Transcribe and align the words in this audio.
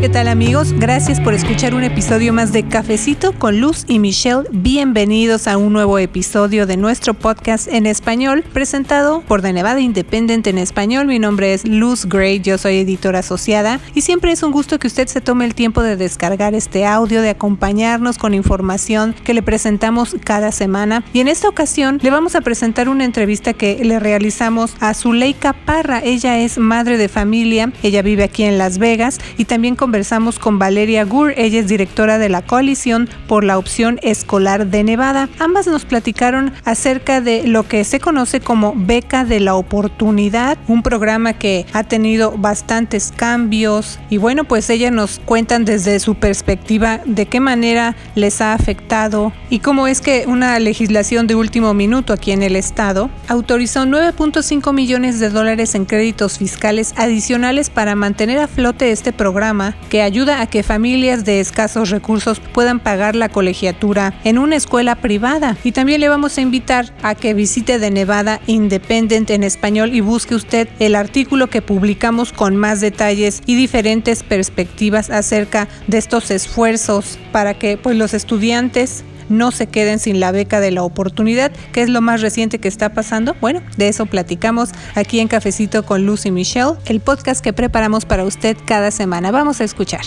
¿Qué 0.00 0.08
tal 0.08 0.28
amigos? 0.28 0.74
Gracias 0.74 1.20
por 1.20 1.34
escuchar 1.34 1.74
un 1.74 1.82
episodio 1.82 2.32
más 2.32 2.52
de 2.52 2.62
Cafecito 2.62 3.32
con 3.32 3.60
Luz 3.60 3.84
y 3.88 3.98
Michelle. 3.98 4.44
Bienvenidos 4.52 5.48
a 5.48 5.56
un 5.56 5.72
nuevo 5.72 5.98
episodio 5.98 6.66
de 6.66 6.76
nuestro 6.76 7.14
podcast 7.14 7.66
en 7.66 7.84
español 7.84 8.44
presentado 8.52 9.22
por 9.22 9.42
The 9.42 9.52
Nevada 9.52 9.80
Independent 9.80 10.46
en 10.46 10.58
español. 10.58 11.08
Mi 11.08 11.18
nombre 11.18 11.52
es 11.52 11.66
Luz 11.66 12.06
Gray, 12.06 12.38
yo 12.38 12.58
soy 12.58 12.76
editora 12.76 13.18
asociada 13.18 13.80
y 13.92 14.02
siempre 14.02 14.30
es 14.30 14.44
un 14.44 14.52
gusto 14.52 14.78
que 14.78 14.86
usted 14.86 15.08
se 15.08 15.20
tome 15.20 15.44
el 15.44 15.56
tiempo 15.56 15.82
de 15.82 15.96
descargar 15.96 16.54
este 16.54 16.86
audio, 16.86 17.20
de 17.20 17.30
acompañarnos 17.30 18.18
con 18.18 18.34
información 18.34 19.16
que 19.24 19.34
le 19.34 19.42
presentamos 19.42 20.14
cada 20.22 20.52
semana. 20.52 21.02
Y 21.12 21.18
en 21.18 21.26
esta 21.26 21.48
ocasión 21.48 21.98
le 22.00 22.10
vamos 22.10 22.36
a 22.36 22.40
presentar 22.40 22.88
una 22.88 23.04
entrevista 23.04 23.52
que 23.52 23.84
le 23.84 23.98
realizamos 23.98 24.76
a 24.78 24.94
Zuleika 24.94 25.54
Parra. 25.54 26.00
Ella 26.04 26.38
es 26.38 26.56
madre 26.56 26.98
de 26.98 27.08
familia, 27.08 27.72
ella 27.82 28.02
vive 28.02 28.22
aquí 28.22 28.44
en 28.44 28.58
Las 28.58 28.78
Vegas 28.78 29.18
y 29.36 29.44
también 29.44 29.74
con 29.74 29.87
conversamos 29.88 30.38
con 30.38 30.58
Valeria 30.58 31.02
Gur, 31.06 31.32
ella 31.38 31.60
es 31.60 31.66
directora 31.66 32.18
de 32.18 32.28
la 32.28 32.42
Coalición 32.42 33.08
por 33.26 33.42
la 33.42 33.56
Opción 33.56 33.98
Escolar 34.02 34.66
de 34.66 34.84
Nevada. 34.84 35.30
Ambas 35.38 35.66
nos 35.66 35.86
platicaron 35.86 36.52
acerca 36.66 37.22
de 37.22 37.46
lo 37.46 37.66
que 37.66 37.84
se 37.84 37.98
conoce 37.98 38.40
como 38.40 38.74
Beca 38.76 39.24
de 39.24 39.40
la 39.40 39.54
Oportunidad, 39.54 40.58
un 40.68 40.82
programa 40.82 41.32
que 41.32 41.64
ha 41.72 41.84
tenido 41.84 42.32
bastantes 42.36 43.14
cambios 43.16 43.98
y 44.10 44.18
bueno, 44.18 44.44
pues 44.44 44.68
ellas 44.68 44.92
nos 44.92 45.20
cuentan 45.20 45.64
desde 45.64 46.00
su 46.00 46.16
perspectiva 46.16 47.00
de 47.06 47.24
qué 47.24 47.40
manera 47.40 47.96
les 48.14 48.42
ha 48.42 48.52
afectado 48.52 49.32
y 49.48 49.60
cómo 49.60 49.86
es 49.86 50.02
que 50.02 50.24
una 50.26 50.58
legislación 50.58 51.26
de 51.26 51.34
último 51.34 51.72
minuto 51.72 52.12
aquí 52.12 52.32
en 52.32 52.42
el 52.42 52.56
estado 52.56 53.08
autorizó 53.26 53.86
9.5 53.86 54.70
millones 54.74 55.18
de 55.18 55.30
dólares 55.30 55.74
en 55.74 55.86
créditos 55.86 56.36
fiscales 56.36 56.92
adicionales 56.98 57.70
para 57.70 57.94
mantener 57.94 58.38
a 58.38 58.48
flote 58.48 58.92
este 58.92 59.14
programa 59.14 59.77
que 59.88 60.02
ayuda 60.02 60.40
a 60.40 60.46
que 60.46 60.62
familias 60.62 61.24
de 61.24 61.40
escasos 61.40 61.90
recursos 61.90 62.40
puedan 62.40 62.80
pagar 62.80 63.16
la 63.16 63.28
colegiatura 63.28 64.14
en 64.24 64.38
una 64.38 64.56
escuela 64.56 64.96
privada. 64.96 65.56
Y 65.64 65.72
también 65.72 66.00
le 66.00 66.08
vamos 66.08 66.36
a 66.38 66.40
invitar 66.40 66.92
a 67.02 67.14
que 67.14 67.34
visite 67.34 67.78
de 67.78 67.90
Nevada 67.90 68.40
Independent 68.46 69.30
en 69.30 69.42
español 69.42 69.94
y 69.94 70.00
busque 70.00 70.34
usted 70.34 70.68
el 70.78 70.94
artículo 70.94 71.48
que 71.48 71.62
publicamos 71.62 72.32
con 72.32 72.56
más 72.56 72.80
detalles 72.80 73.42
y 73.46 73.54
diferentes 73.54 74.22
perspectivas 74.22 75.10
acerca 75.10 75.68
de 75.86 75.98
estos 75.98 76.30
esfuerzos 76.30 77.18
para 77.32 77.54
que 77.54 77.76
pues 77.76 77.96
los 77.96 78.14
estudiantes 78.14 79.04
no 79.28 79.50
se 79.50 79.66
queden 79.66 79.98
sin 79.98 80.20
la 80.20 80.32
beca 80.32 80.60
de 80.60 80.70
la 80.70 80.82
oportunidad, 80.82 81.52
que 81.72 81.82
es 81.82 81.88
lo 81.88 82.00
más 82.00 82.20
reciente 82.20 82.58
que 82.58 82.68
está 82.68 82.92
pasando. 82.92 83.34
Bueno, 83.40 83.62
de 83.76 83.88
eso 83.88 84.06
platicamos 84.06 84.70
aquí 84.94 85.20
en 85.20 85.28
Cafecito 85.28 85.84
con 85.84 86.06
Lucy 86.06 86.30
Michelle, 86.30 86.74
el 86.86 87.00
podcast 87.00 87.42
que 87.42 87.52
preparamos 87.52 88.04
para 88.04 88.24
usted 88.24 88.56
cada 88.64 88.90
semana. 88.90 89.30
Vamos 89.30 89.60
a 89.60 89.64
escuchar. 89.64 90.02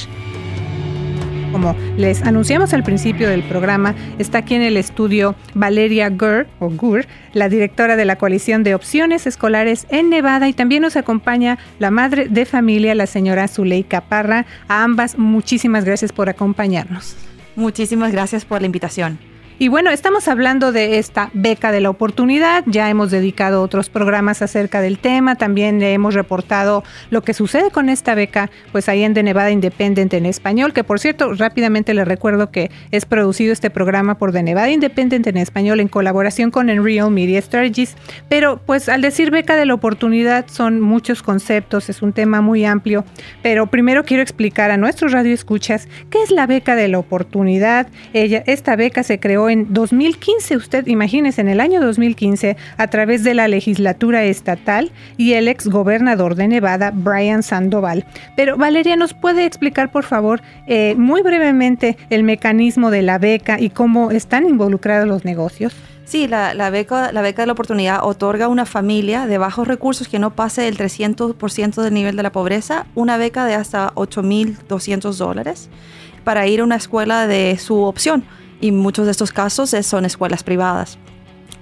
Como 1.52 1.76
les 1.98 2.22
anunciamos 2.22 2.74
al 2.74 2.84
principio 2.84 3.30
del 3.30 3.44
programa, 3.44 3.94
está 4.20 4.40
aquí 4.40 4.56
en 4.56 4.62
el 4.62 4.78
estudio 4.78 5.36
Valeria 5.54 6.10
Gur, 6.10 6.48
o 6.60 6.70
Gur, 6.70 7.06
la 7.34 7.50
directora 7.50 7.98
de 7.98 8.06
la 8.06 8.16
coalición 8.16 8.64
de 8.64 8.74
opciones 8.74 9.28
escolares 9.28 9.86
en 9.90 10.10
Nevada 10.10 10.48
y 10.48 10.54
también 10.54 10.82
nos 10.82 10.96
acompaña 10.96 11.58
la 11.78 11.92
madre 11.92 12.28
de 12.30 12.46
familia, 12.46 12.96
la 12.96 13.06
señora 13.06 13.50
Zuleika 13.50 14.02
Parra. 14.02 14.46
A 14.70 14.84
ambas, 14.84 15.18
muchísimas 15.18 15.84
gracias 15.84 16.14
por 16.14 16.30
acompañarnos. 16.30 17.18
Muchísimas 17.56 18.12
gracias 18.12 18.46
por 18.46 18.62
la 18.62 18.66
invitación. 18.66 19.31
Y 19.62 19.68
bueno, 19.68 19.92
estamos 19.92 20.28
hablando 20.28 20.72
de 20.72 20.98
esta 20.98 21.30
beca 21.34 21.72
de 21.72 21.82
la 21.82 21.92
oportunidad, 21.92 22.64
ya 22.66 22.90
hemos 22.90 23.12
dedicado 23.12 23.62
otros 23.62 23.90
programas 23.90 24.42
acerca 24.42 24.82
del 24.82 24.98
tema, 24.98 25.36
también 25.36 25.80
le 25.80 25.94
hemos 25.94 26.16
reportado 26.16 26.84
lo 27.12 27.22
que 27.22 27.36
sucede 27.36 27.70
con 27.70 27.88
esta 27.88 28.16
beca, 28.16 28.50
pues 28.72 28.90
ahí 28.90 29.04
en 29.04 29.14
The 29.14 29.22
Nevada 29.22 29.52
Independent 29.52 30.16
en 30.16 30.26
español, 30.26 30.74
que 30.74 30.84
por 30.84 31.00
cierto, 31.00 31.36
rápidamente 31.36 31.94
les 31.94 32.08
recuerdo 32.08 32.50
que 32.50 32.72
es 32.90 33.06
producido 33.06 33.54
este 33.54 33.70
programa 33.70 34.18
por 34.18 34.32
The 34.32 34.42
Nevada 34.42 34.72
Independent 34.72 35.28
en 35.28 35.38
español 35.38 35.80
en 35.80 35.90
colaboración 35.90 36.50
con 36.50 36.72
Enreal 36.72 37.12
Media 37.12 37.40
Strategies, 37.40 37.96
pero 38.30 38.60
pues 38.66 38.90
al 38.90 39.02
decir 39.02 39.30
beca 39.30 39.56
de 39.56 39.68
la 39.68 39.76
oportunidad 39.76 40.48
son 40.48 40.82
muchos 40.82 41.22
conceptos, 41.22 41.88
es 41.88 42.02
un 42.02 42.14
tema 42.14 42.42
muy 42.42 42.66
amplio, 42.66 43.06
pero 43.44 43.68
primero 43.68 44.06
quiero 44.06 44.24
explicar 44.24 44.72
a 44.72 44.78
nuestros 44.78 45.12
radioescuchas 45.12 45.88
qué 46.10 46.24
es 46.24 46.32
la 46.32 46.48
beca 46.48 46.76
de 46.76 46.88
la 46.88 46.98
oportunidad. 46.98 47.86
Ella, 48.14 48.42
esta 48.48 48.76
beca 48.76 49.04
se 49.04 49.20
creó 49.20 49.51
en 49.52 49.74
2015, 49.74 50.58
usted 50.58 50.88
imagínese, 50.88 51.42
en 51.42 51.50
el 51.50 51.60
año 51.60 51.82
2015, 51.82 52.58
a 52.78 52.88
través 52.88 53.24
de 53.24 53.34
la 53.34 53.48
legislatura 53.48 54.24
estatal 54.24 54.92
y 55.18 55.34
el 55.34 55.48
ex 55.48 55.68
gobernador 55.68 56.36
de 56.36 56.48
Nevada, 56.48 56.92
Brian 56.94 57.44
Sandoval. 57.44 58.06
Pero 58.36 58.58
Valeria, 58.58 58.96
¿nos 58.96 59.14
puede 59.14 59.46
explicar, 59.46 59.92
por 59.92 60.04
favor, 60.04 60.42
eh, 60.68 60.96
muy 60.98 61.22
brevemente 61.22 61.98
el 62.10 62.24
mecanismo 62.24 62.92
de 62.92 63.02
la 63.02 63.18
beca 63.18 63.60
y 63.60 63.70
cómo 63.70 64.12
están 64.12 64.48
involucrados 64.48 65.08
los 65.08 65.26
negocios? 65.26 65.74
Sí, 66.06 66.28
la, 66.28 66.70
beca, 66.72 67.14
la 67.14 67.22
beca 67.22 67.44
de 67.44 67.46
la 67.46 67.54
oportunidad 67.54 68.04
otorga 68.04 68.46
a 68.46 68.50
una 68.50 68.66
familia 68.66 69.28
de 69.28 69.38
bajos 69.38 69.68
recursos 69.68 70.10
que 70.10 70.20
no 70.20 70.32
pase 70.32 70.68
el 70.68 70.78
300% 70.78 71.82
del 71.82 71.94
nivel 71.94 72.18
de 72.18 72.24
la 72.24 72.34
pobreza 72.34 72.86
una 72.96 73.16
beca 73.16 73.46
de 73.46 73.54
hasta 73.54 73.94
8.200 73.94 75.16
dólares 75.16 75.70
para 76.26 76.48
ir 76.48 76.60
a 76.60 76.64
una 76.66 76.76
escuela 76.76 77.28
de 77.28 77.58
su 77.58 77.84
opción 77.84 78.26
y 78.62 78.72
muchos 78.72 79.06
de 79.06 79.12
estos 79.12 79.32
casos 79.32 79.76
son 79.82 80.06
escuelas 80.06 80.44
privadas. 80.44 80.98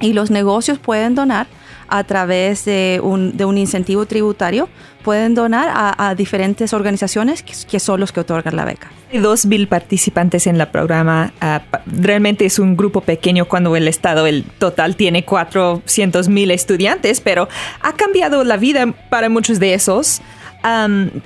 Y 0.02 0.14
los 0.14 0.32
negocios 0.32 0.80
pueden 0.80 1.16
donar 1.16 1.48
a 1.90 2.04
través 2.04 2.66
de 2.66 3.00
un, 3.04 3.36
de 3.36 3.46
un 3.46 3.58
incentivo 3.58 4.06
tributario, 4.06 4.70
pueden 5.04 5.34
donar 5.34 5.70
a, 5.98 6.14
diferentes 6.16 6.74
organizaciones 6.74 7.44
que, 7.44 7.80
son 7.80 8.00
los 8.00 8.12
que 8.12 8.20
otorgan 8.20 8.56
la 8.56 8.66
beca. 8.66 8.92
Hay 9.12 9.20
dos 9.20 9.46
mil 9.46 9.68
participantes 9.68 10.46
en 10.46 10.62
el 10.62 10.68
programa. 10.68 11.34
Ah, 11.42 11.62
realmente 11.88 12.46
es 12.46 12.60
un 12.60 12.78
grupo 12.78 13.02
pequeño 13.02 13.46
cuando 13.46 13.76
el 13.76 13.88
Estado, 13.88 14.28
el 14.28 14.44
total, 14.44 14.96
tiene 14.96 15.26
400 15.26 16.30
mil 16.30 16.52
estudiantes, 16.52 17.22
pero 17.22 17.50
ha 17.82 17.94
cambiado 17.94 18.44
la 18.44 18.58
vida 18.58 18.94
para 19.10 19.30
muchos 19.30 19.60
de 19.60 19.74
esos. 19.74 20.22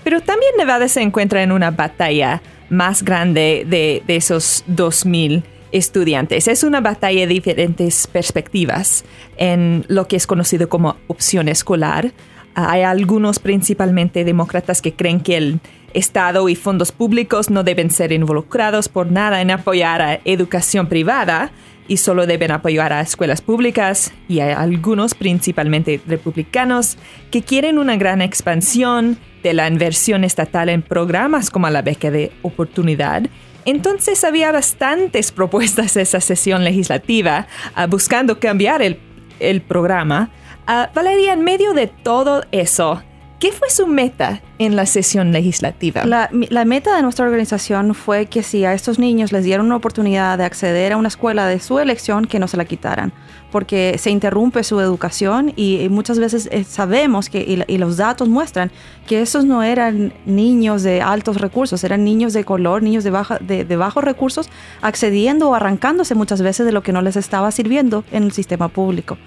pero 0.03 0.21
también 0.21 0.51
Nevada 0.57 0.87
se 0.87 1.01
encuentra 1.01 1.43
en 1.43 1.51
una 1.51 1.71
batalla 1.71 2.41
más 2.69 3.03
grande 3.03 3.65
de, 3.67 4.01
de 4.07 4.15
esos 4.15 4.63
2.000 4.69 5.43
estudiantes. 5.73 6.47
Es 6.47 6.63
una 6.63 6.79
batalla 6.79 7.21
de 7.21 7.27
diferentes 7.27 8.07
perspectivas 8.07 9.03
en 9.35 9.83
lo 9.89 10.07
que 10.07 10.15
es 10.15 10.25
conocido 10.25 10.69
como 10.69 10.95
opción 11.07 11.49
escolar. 11.49 12.13
Hay 12.55 12.83
algunos, 12.83 13.39
principalmente 13.39 14.23
demócratas, 14.23 14.81
que 14.81 14.93
creen 14.93 15.19
que 15.19 15.35
el 15.35 15.59
Estado 15.93 16.49
y 16.49 16.55
fondos 16.55 16.91
públicos 16.91 17.49
no 17.49 17.63
deben 17.63 17.91
ser 17.91 18.11
involucrados 18.11 18.89
por 18.89 19.11
nada 19.11 19.41
en 19.41 19.51
apoyar 19.51 20.01
a 20.01 20.19
educación 20.25 20.87
privada 20.87 21.51
y 21.87 21.97
solo 21.97 22.25
deben 22.25 22.51
apoyar 22.51 22.93
a 22.93 23.01
escuelas 23.01 23.41
públicas. 23.41 24.11
Y 24.27 24.39
hay 24.39 24.53
algunos, 24.53 25.13
principalmente 25.13 26.01
republicanos, 26.07 26.97
que 27.29 27.43
quieren 27.43 27.77
una 27.77 27.95
gran 27.97 28.21
expansión 28.21 29.17
de 29.43 29.53
la 29.53 29.67
inversión 29.67 30.23
estatal 30.23 30.69
en 30.69 30.81
programas 30.81 31.49
como 31.49 31.69
la 31.69 31.81
beca 31.81 32.09
de 32.09 32.31
oportunidad 32.41 33.23
entonces 33.65 34.23
había 34.23 34.51
bastantes 34.51 35.31
propuestas 35.33 35.93
de 35.93 36.01
esa 36.01 36.21
sesión 36.21 36.63
legislativa 36.63 37.47
ah, 37.75 37.87
buscando 37.87 38.39
cambiar 38.39 38.81
el, 38.81 39.61
programa. 39.61 40.29
Uh, 40.67 40.93
Valeria, 40.95 41.33
en 41.33 41.43
medio 41.43 41.73
de 41.73 41.87
todo 41.87 42.43
eso, 42.51 43.03
¿Qué 43.43 43.51
fue 43.51 43.69
su 43.69 43.87
meta 43.87 44.41
en 44.57 44.77
la 44.77 44.85
sesión 44.85 45.33
legislativa? 45.33 46.05
La, 46.05 46.29
meta 46.63 46.95
de 46.95 47.01
nuestra 47.01 47.25
organización 47.25 47.93
fue 47.93 48.27
que 48.27 48.41
si 48.41 48.63
a 48.63 48.73
estos 48.73 48.99
niños 48.99 49.33
les 49.33 49.43
dieron 49.43 49.65
una 49.65 49.75
oportunidad 49.75 50.37
de 50.37 50.45
acceder 50.45 50.93
a 50.93 50.97
una 50.97 51.09
escuela 51.09 51.45
de 51.45 51.59
su 51.59 51.77
elección, 51.77 52.23
que 52.23 52.39
no 52.39 52.47
se 52.47 52.55
la 52.55 52.63
quitaran, 52.63 53.11
porque 53.51 53.97
se 53.97 54.11
interrumpe 54.11 54.63
su 54.63 54.79
educación 54.79 55.51
y, 55.57 55.89
muchas 55.89 56.19
veces 56.19 56.47
eh, 56.53 56.63
sabemos 56.63 57.29
que, 57.29 57.65
y, 57.67 57.77
los 57.77 57.97
datos 57.97 58.29
muestran 58.29 58.71
que 59.07 59.21
esos 59.21 59.43
no 59.43 59.61
eran 59.61 60.13
niños 60.25 60.81
de 60.81 61.01
altos 61.01 61.41
recursos, 61.41 61.83
eran 61.83 62.05
niños 62.05 62.31
de 62.31 62.45
color, 62.45 62.81
niños 62.81 63.03
de, 63.03 63.75
bajos 63.75 64.03
recursos, 64.05 64.49
accediendo 64.81 65.49
o 65.49 65.53
arrancándose 65.53 66.15
muchas 66.15 66.41
veces 66.41 66.65
de 66.65 66.71
lo 66.71 66.81
que 66.81 66.93
no 66.93 67.01
les 67.01 67.17
estaba 67.17 67.51
sirviendo 67.51 68.05
en 68.13 68.23
el 68.23 68.31
sistema 68.31 68.69
público. 68.69 69.17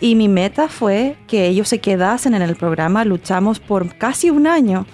Y 0.00 0.14
mi 0.14 0.28
meta 0.28 0.68
fue 0.68 1.16
que 1.26 1.46
ellos 1.46 1.68
se 1.68 1.78
quedasen 1.78 2.34
en 2.34 2.42
el 2.42 2.56
programa. 2.56 3.04
Luchamos 3.04 3.60
por 3.60 3.96
casi 3.96 4.30
un 4.30 4.46
año 4.46 4.86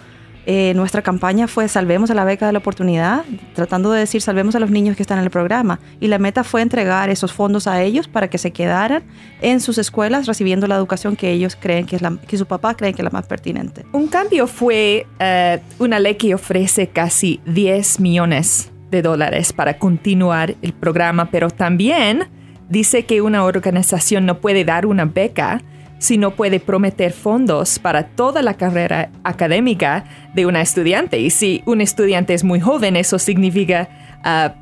eh, 0.45 0.73
nuestra 0.75 1.03
campaña 1.03 1.47
fue 1.47 1.69
Salvemos 1.69 2.11
a 2.11 2.15
la 2.15 2.25
beca 2.25 2.47
de 2.47 2.53
la 2.53 2.59
oportunidad, 2.59 3.25
tratando 3.55 3.93
de 3.93 4.01
decir 4.01 4.21
salvemos 4.23 4.57
a 4.57 4.61
los 4.61 4.71
niños 4.71 4.97
que 4.97 5.03
están 5.03 5.19
en 5.19 5.25
el 5.25 5.31
programa. 5.31 5.79
Y 6.01 6.09
la 6.09 6.19
meta 6.19 6.43
fue 6.43 6.63
entregar 6.63 7.11
esos 7.11 7.33
fondos 7.33 7.67
a 7.67 7.83
ellos 7.83 8.09
para 8.09 8.29
que 8.29 8.39
se 8.39 8.51
quedaran 8.51 9.05
en 9.41 9.61
sus 9.61 9.79
escuelas 9.79 10.27
recibiendo 10.27 10.67
la 10.67 10.77
educación 10.77 11.15
que 11.15 11.31
ellos 11.31 11.57
creen 11.59 11.87
que 11.87 11.97
es 11.97 12.03
la, 12.03 12.17
que 12.27 12.37
su 12.37 12.47
papá 12.47 12.75
cree 12.75 12.93
que 12.93 13.03
es 13.03 13.05
la 13.05 13.11
más 13.11 13.27
pertinente. 13.27 13.85
Un 13.93 14.09
cambio 14.09 14.47
fue 14.47 15.07
eh, 15.21 15.61
una 15.79 16.01
ley 16.01 16.17
que 16.17 16.35
ofrece 16.35 16.89
casi 16.89 17.41
10 17.47 18.01
millones 18.01 18.73
de 18.91 19.01
dólares 19.01 19.53
para 19.53 19.79
continuar 19.79 20.57
el 20.61 20.73
programa, 20.73 21.31
pero 21.31 21.51
también 21.51 22.29
dice 22.73 23.05
que 23.05 23.21
una 23.21 23.45
organización 23.45 24.25
no 24.25 24.41
puede 24.41 24.65
dar 24.65 24.87
una 24.87 25.05
beca 25.05 25.61
si 25.99 26.17
no 26.17 26.33
puede 26.33 26.59
prometer 26.59 27.13
fondos 27.13 27.79
para 27.79 28.09
toda 28.09 28.43
la 28.43 28.55
carrera 28.55 29.11
académica 29.23 30.05
de 30.35 30.47
una 30.47 30.63
estudiante. 30.63 31.21
Y 31.21 31.31
si 31.31 31.63
un 31.67 31.81
estudiante 31.81 32.35
es 32.35 32.43
muy 32.43 32.61
joven, 32.61 32.97
eso 32.97 33.19
significa 33.19 33.89
ah, 34.25 34.55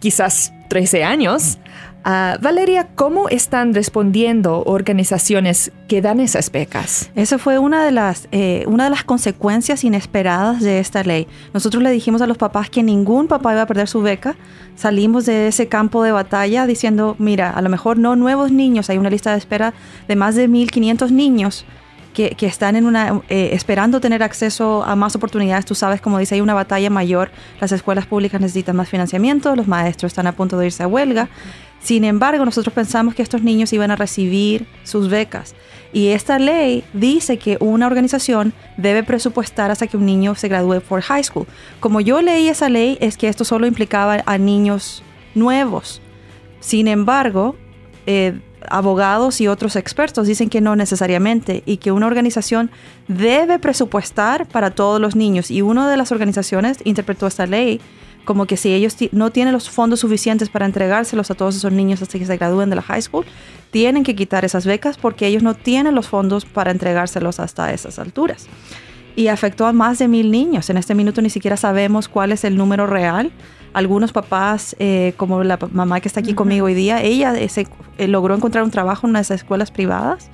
quizás 0.00 0.52
13 0.68 1.04
años. 1.04 1.58
Ah, 2.04 2.36
Valeria, 2.40 2.88
¿cómo 2.96 3.28
están 3.28 3.74
respondiendo 3.74 4.64
organizaciones 4.64 5.70
que 5.86 6.02
dan 6.02 6.18
esas 6.18 6.50
becas? 6.50 7.10
Esa 7.14 7.38
fue 7.38 7.58
una 7.58 7.84
de, 7.84 7.92
las, 7.92 8.28
eh, 8.32 8.64
una 8.66 8.84
de 8.84 8.90
las 8.90 9.04
consecuencias 9.04 9.84
inesperadas 9.84 10.60
de 10.60 10.80
esta 10.80 11.04
ley. 11.04 11.28
Nosotros 11.54 11.80
le 11.80 11.90
dijimos 11.92 12.20
a 12.20 12.26
los 12.26 12.38
papás 12.38 12.70
que 12.70 12.82
ningún 12.82 13.28
papá 13.28 13.52
iba 13.52 13.62
a 13.62 13.66
perder 13.66 13.86
su 13.86 14.02
beca. 14.02 14.34
Salimos 14.74 15.26
de 15.26 15.46
ese 15.46 15.68
campo 15.68 16.02
de 16.02 16.10
batalla 16.10 16.66
diciendo, 16.66 17.14
mira, 17.20 17.50
a 17.50 17.62
lo 17.62 17.68
mejor 17.68 17.98
no 17.98 18.16
nuevos 18.16 18.50
niños, 18.50 18.90
hay 18.90 18.98
una 18.98 19.10
lista 19.10 19.30
de 19.30 19.38
espera 19.38 19.72
de 20.08 20.16
más 20.16 20.34
de 20.34 20.48
1.500 20.48 21.10
niños. 21.10 21.64
Que, 22.12 22.36
están 22.40 22.76
en 22.76 22.84
una, 22.84 23.22
eh, 23.28 23.50
esperando 23.52 24.00
tener 24.00 24.22
acceso 24.22 24.84
a 24.84 24.94
más 24.96 25.16
oportunidades. 25.16 25.64
Tú 25.64 25.74
sabes, 25.74 26.00
como 26.00 26.18
dice, 26.18 26.34
hay 26.34 26.40
una 26.42 26.54
batalla 26.54 26.90
mayor. 26.90 27.30
Las 27.60 27.72
escuelas 27.72 28.06
públicas 28.06 28.40
necesitan 28.40 28.76
más 28.76 28.88
financiamiento, 28.88 29.56
los 29.56 29.66
maestros 29.66 30.12
están 30.12 30.26
a 30.26 30.32
punto 30.32 30.58
de 30.58 30.66
irse 30.66 30.82
a 30.82 30.86
huelga. 30.86 31.28
Sin 31.82 32.04
embargo, 32.04 32.44
nosotros 32.44 32.72
pensamos 32.72 33.14
que 33.14 33.22
estos 33.22 33.42
niños 33.42 33.72
iban 33.72 33.90
a 33.90 33.96
recibir 33.96 34.66
sus 34.84 35.08
becas. 35.08 35.54
Y 35.92 36.08
esta 36.08 36.38
ley 36.38 36.84
dice 36.92 37.38
que 37.38 37.56
una 37.60 37.86
organización 37.86 38.52
debe 38.76 39.02
presupuestar 39.02 39.70
hasta 39.70 39.86
que 39.88 39.96
un 39.96 40.06
niño 40.06 40.34
se 40.36 40.48
gradúe 40.48 40.80
por 40.80 41.02
high 41.02 41.24
school. 41.24 41.46
Como 41.80 42.00
yo 42.00 42.22
leí 42.22 42.48
esa 42.48 42.68
ley, 42.68 42.98
es 43.00 43.16
que 43.16 43.28
esto 43.28 43.44
solo 43.44 43.66
implicaba 43.66 44.22
a 44.24 44.38
niños 44.38 45.02
nuevos. 45.34 46.00
Sin 46.60 46.86
embargo, 46.86 47.56
eh, 48.06 48.40
abogados 48.70 49.40
y 49.40 49.48
otros 49.48 49.76
expertos 49.76 50.26
dicen 50.26 50.48
que 50.48 50.60
no 50.60 50.76
necesariamente 50.76 51.62
y 51.66 51.78
que 51.78 51.92
una 51.92 52.06
organización 52.06 52.70
debe 53.08 53.58
presupuestar 53.58 54.46
para 54.46 54.70
todos 54.70 55.00
los 55.00 55.16
niños. 55.16 55.50
Y 55.50 55.62
una 55.62 55.90
de 55.90 55.96
las 55.96 56.12
organizaciones 56.12 56.78
interpretó 56.84 57.26
esta 57.26 57.46
ley 57.46 57.80
como 58.24 58.46
que 58.46 58.56
si 58.56 58.72
ellos 58.72 58.96
no 59.12 59.30
tienen 59.30 59.52
los 59.52 59.68
fondos 59.68 60.00
suficientes 60.00 60.48
para 60.48 60.66
entregárselos 60.66 61.30
a 61.30 61.34
todos 61.34 61.56
esos 61.56 61.72
niños 61.72 62.02
hasta 62.02 62.18
que 62.18 62.26
se 62.26 62.36
gradúen 62.36 62.70
de 62.70 62.76
la 62.76 62.82
high 62.82 63.02
school, 63.02 63.24
tienen 63.70 64.04
que 64.04 64.14
quitar 64.14 64.44
esas 64.44 64.64
becas 64.64 64.96
porque 64.96 65.26
ellos 65.26 65.42
no 65.42 65.54
tienen 65.54 65.94
los 65.94 66.08
fondos 66.08 66.44
para 66.44 66.70
entregárselos 66.70 67.40
hasta 67.40 67.72
esas 67.72 67.98
alturas. 67.98 68.46
Y 69.16 69.28
afectó 69.28 69.66
a 69.66 69.72
más 69.72 69.98
de 69.98 70.08
mil 70.08 70.30
niños. 70.30 70.70
En 70.70 70.76
este 70.76 70.94
minuto 70.94 71.20
ni 71.20 71.30
siquiera 71.30 71.56
sabemos 71.56 72.08
cuál 72.08 72.32
es 72.32 72.44
el 72.44 72.56
número 72.56 72.86
real. 72.86 73.32
Algunos 73.72 74.12
papás, 74.12 74.76
eh, 74.78 75.14
como 75.16 75.42
la 75.44 75.58
mamá 75.72 76.00
que 76.00 76.08
está 76.08 76.20
aquí 76.20 76.34
conmigo 76.34 76.66
hoy 76.66 76.74
día, 76.74 77.02
ella 77.02 77.34
eh, 77.34 77.48
se, 77.48 77.66
eh, 77.98 78.08
logró 78.08 78.34
encontrar 78.34 78.64
un 78.64 78.70
trabajo 78.70 79.06
en 79.06 79.10
unas 79.10 79.30
escuelas 79.30 79.70
privadas, 79.70 80.30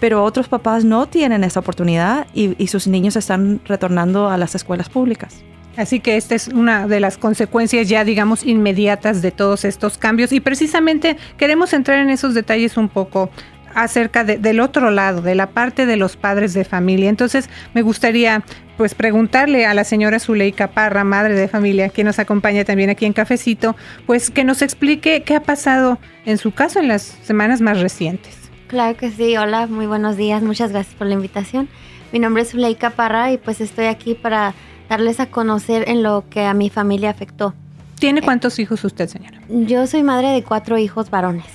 pero 0.00 0.24
otros 0.24 0.48
papás 0.48 0.84
no 0.84 1.06
tienen 1.06 1.44
esa 1.44 1.60
oportunidad 1.60 2.26
y, 2.32 2.60
y 2.62 2.68
sus 2.68 2.86
niños 2.86 3.16
están 3.16 3.60
retornando 3.66 4.28
a 4.28 4.36
las 4.38 4.54
escuelas 4.54 4.88
públicas. 4.88 5.42
Así 5.76 6.00
que 6.00 6.16
esta 6.16 6.34
es 6.34 6.48
una 6.48 6.88
de 6.88 6.98
las 6.98 7.18
consecuencias 7.18 7.88
ya, 7.88 8.04
digamos, 8.04 8.44
inmediatas 8.44 9.22
de 9.22 9.30
todos 9.30 9.64
estos 9.64 9.96
cambios. 9.96 10.32
Y 10.32 10.40
precisamente 10.40 11.16
queremos 11.36 11.72
entrar 11.72 12.00
en 12.00 12.10
esos 12.10 12.34
detalles 12.34 12.76
un 12.76 12.88
poco 12.88 13.30
acerca 13.74 14.24
del 14.24 14.60
otro 14.60 14.90
lado, 14.90 15.22
de 15.22 15.34
la 15.34 15.50
parte 15.50 15.86
de 15.86 15.96
los 15.96 16.16
padres 16.16 16.54
de 16.54 16.64
familia. 16.64 17.08
Entonces, 17.08 17.48
me 17.74 17.82
gustaría 17.82 18.44
pues 18.76 18.94
preguntarle 18.94 19.66
a 19.66 19.74
la 19.74 19.82
señora 19.84 20.20
Zuleika 20.20 20.68
Parra, 20.68 21.02
madre 21.02 21.34
de 21.34 21.48
familia, 21.48 21.88
que 21.88 22.04
nos 22.04 22.18
acompaña 22.18 22.64
también 22.64 22.90
aquí 22.90 23.06
en 23.06 23.12
Cafecito, 23.12 23.74
pues 24.06 24.30
que 24.30 24.44
nos 24.44 24.62
explique 24.62 25.22
qué 25.24 25.34
ha 25.34 25.42
pasado 25.42 25.98
en 26.24 26.38
su 26.38 26.52
caso 26.52 26.78
en 26.78 26.86
las 26.86 27.02
semanas 27.02 27.60
más 27.60 27.80
recientes. 27.80 28.36
Claro 28.68 28.96
que 28.96 29.10
sí, 29.10 29.36
hola, 29.36 29.66
muy 29.66 29.86
buenos 29.86 30.16
días, 30.16 30.42
muchas 30.42 30.70
gracias 30.70 30.94
por 30.94 31.08
la 31.08 31.14
invitación. 31.14 31.68
Mi 32.12 32.20
nombre 32.20 32.42
es 32.42 32.50
Zuleika 32.50 32.90
Parra 32.90 33.32
y 33.32 33.38
pues 33.38 33.60
estoy 33.60 33.86
aquí 33.86 34.14
para 34.14 34.54
darles 34.88 35.20
a 35.20 35.26
conocer 35.26 35.88
en 35.88 36.02
lo 36.02 36.24
que 36.30 36.44
a 36.44 36.54
mi 36.54 36.70
familia 36.70 37.10
afectó. 37.10 37.54
¿Tiene 37.98 38.22
cuántos 38.22 38.58
hijos 38.58 38.84
usted, 38.84 39.08
señora? 39.08 39.40
Yo 39.48 39.86
soy 39.86 40.02
madre 40.02 40.28
de 40.28 40.44
cuatro 40.44 40.78
hijos 40.78 41.10
varones. 41.10 41.46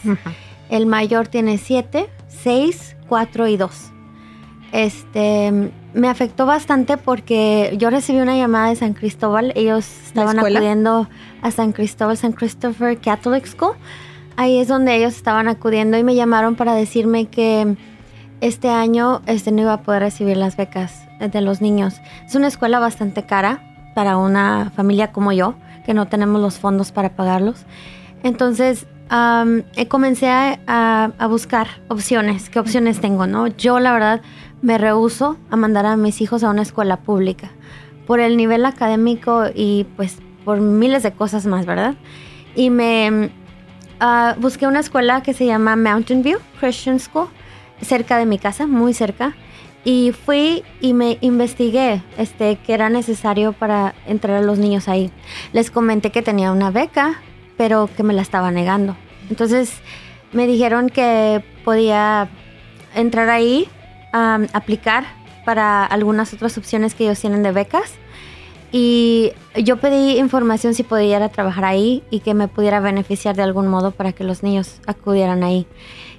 El 0.74 0.88
mayor 0.88 1.28
tiene 1.28 1.60
siete, 1.60 2.10
seis, 2.28 2.96
cuatro 3.08 3.46
y 3.46 3.58
dos. 3.58 3.92
Este, 4.72 5.72
me 5.94 6.10
afectó 6.10 6.48
bastante 6.48 6.98
porque 6.98 7.75
yo 7.78 7.92
recibí 7.92 8.20
una 8.20 8.36
llamada 8.36 8.70
de 8.70 8.75
San 8.75 8.94
Cristóbal. 8.94 9.54
Ellos 9.56 9.88
estaban 10.04 10.40
acudiendo 10.40 11.08
a 11.44 11.52
San 11.52 11.74
Cristóbal, 11.74 12.18
San 12.18 12.31
Christopher 12.31 12.98
Catholic 12.98 13.46
School. 13.46 13.75
Ahí 14.36 14.58
es 14.58 14.68
donde 14.68 14.96
ellos 14.96 15.16
estaban 15.16 15.48
acudiendo 15.48 15.96
y 15.96 16.04
me 16.04 16.16
llamaron 16.16 16.56
para 16.56 16.74
decirme 16.74 17.28
que 17.28 17.78
este 18.42 18.69
año 18.69 19.22
este, 19.28 19.52
no 19.52 19.62
iba 19.62 19.74
a 19.74 19.84
poder 19.84 20.02
recibir 20.02 20.38
las 20.38 20.58
becas 20.58 21.04
de 21.19 21.42
los 21.42 21.62
niños. 21.62 22.02
Es 22.26 22.34
una 22.34 22.48
escuela 22.48 22.80
bastante 22.80 23.28
cara 23.28 23.62
para 23.94 24.18
una 24.18 24.72
familia 24.76 25.12
como 25.12 25.34
yo, 25.34 25.54
que 25.86 25.94
no 25.94 26.08
tenemos 26.08 26.42
los 26.42 26.58
fondos 26.58 26.92
para 26.92 27.16
pagarlos. 27.16 27.64
Entonces, 28.24 28.88
eh, 29.12 29.88
comencé 29.88 30.28
a, 30.30 31.28
buscar 31.30 31.68
opciones. 31.88 32.50
¿Qué 32.50 32.60
opciones 32.60 33.00
tengo? 33.02 33.28
No? 33.28 33.48
Yo, 33.48 33.80
la 33.80 33.94
verdad, 33.94 34.22
me 34.62 34.78
rehuso 34.78 35.38
a 35.50 35.56
mandar 35.56 35.86
a 35.86 35.98
mis 35.98 36.22
hijos 36.22 36.44
a 36.44 36.50
una 36.50 36.62
escuela 36.62 36.98
pública 36.98 37.52
por 38.08 38.20
el 38.20 38.38
nivel 38.38 38.66
académico 38.66 39.46
y 39.54 39.86
pues 39.96 40.18
por 40.44 40.60
miles 40.60 41.04
de 41.04 41.12
cosas 41.12 41.46
más, 41.46 41.66
¿verdad? 41.66 41.96
Y 42.56 42.70
me 42.70 43.30
ah, 44.00 44.36
busqué 44.40 44.68
una 44.68 44.80
escuela 44.80 45.24
que 45.24 45.34
se 45.34 45.46
llama 45.46 45.76
Mountain 45.76 46.22
View 46.24 46.40
Christian 46.60 47.00
School, 47.00 47.28
cerca 47.82 48.18
de 48.18 48.26
mi 48.26 48.40
casa, 48.40 48.68
muy 48.68 48.94
cerca. 48.94 49.36
Y 49.86 50.14
fui 50.14 50.64
y 50.80 50.94
me 50.94 51.18
investigué 51.20 52.02
este, 52.18 52.58
qué 52.66 52.74
era 52.74 52.90
necesario 52.90 53.52
para 53.52 53.94
entrar 54.08 54.38
a 54.38 54.42
los 54.42 54.58
niños 54.58 54.88
ahí. 54.88 55.12
Les 55.52 55.72
comenté 55.72 56.10
que 56.10 56.22
tenía 56.22 56.54
una 56.54 56.72
beca, 56.72 57.22
pero 57.63 57.89
que 57.95 58.04
me 58.04 58.13
la 58.13 58.21
estaba 58.21 58.51
negando. 58.51 58.98
Entonces 59.30 59.71
me 60.33 60.48
dijeron 60.48 60.89
que 60.89 61.42
podía 61.63 62.27
entrar 62.94 63.30
ahí, 63.30 63.69
a 64.12 64.42
aplicar 64.51 65.06
para 65.45 65.86
algunas 65.86 66.33
otras 66.33 66.57
opciones 66.57 66.94
que 66.94 67.06
ellos 67.06 67.21
tienen 67.21 67.42
de 67.42 67.54
becas. 67.54 67.94
Y 68.74 69.31
yo 69.63 69.77
pedí 69.77 70.18
información 70.19 70.74
si 70.74 70.83
podía 70.83 71.30
trabajar 71.30 71.63
ahí 71.63 72.04
y 72.10 72.19
que 72.19 72.33
me 72.33 72.49
pudiera 72.49 72.81
beneficiar 72.81 73.33
de 73.38 73.44
algún 73.44 73.69
modo 73.69 73.92
para 73.92 74.11
que 74.11 74.26
los 74.26 74.44
niños 74.44 74.81
acudieran 74.85 75.42
ahí. 75.42 75.66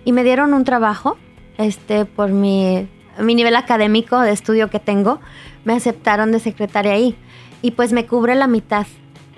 Y 0.06 0.12
me 0.12 0.24
dieron 0.24 0.54
un 0.54 0.64
trabajo 0.64 1.18
este, 1.58 2.06
por 2.06 2.30
mi 2.30 2.88
mi 3.18 3.34
nivel 3.34 3.54
académico 3.56 4.18
de 4.20 4.32
estudio 4.32 4.70
que 4.70 4.80
tengo, 4.80 5.20
me 5.66 5.74
aceptaron 5.74 6.32
de 6.32 6.40
secretaria 6.40 6.92
ahí. 6.92 7.16
Y 7.60 7.72
pues 7.72 7.92
me 7.92 8.06
cubre 8.06 8.34
la 8.34 8.46
mitad 8.46 8.86